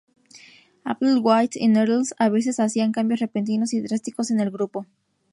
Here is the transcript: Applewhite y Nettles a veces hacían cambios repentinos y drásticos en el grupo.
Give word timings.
Applewhite 0.83 1.59
y 1.59 1.67
Nettles 1.67 2.15
a 2.17 2.29
veces 2.29 2.59
hacían 2.59 2.91
cambios 2.91 3.19
repentinos 3.19 3.71
y 3.75 3.81
drásticos 3.81 4.31
en 4.31 4.39
el 4.39 4.49
grupo. 4.49 4.87